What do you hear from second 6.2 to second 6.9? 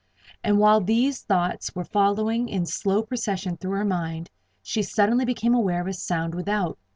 without.